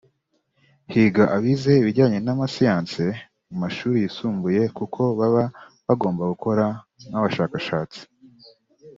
[0.91, 3.03] “Higa abize ibijyanye n’amasiyanse
[3.49, 5.43] mu mashuri yisumbuye kuko baba
[5.87, 6.65] bagomba gukora
[7.09, 8.01] nk’ abashakashatsi